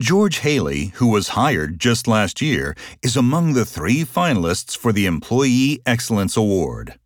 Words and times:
George 0.00 0.38
Haley, 0.38 0.92
who 0.94 1.08
was 1.08 1.30
hired 1.30 1.80
just 1.80 2.06
last 2.06 2.40
year, 2.40 2.76
is 3.02 3.16
among 3.16 3.54
the 3.54 3.64
three 3.64 4.04
finalists 4.04 4.78
for 4.78 4.92
the 4.92 5.06
Employee 5.06 5.82
Excellence 5.84 6.36
Award. 6.36 7.00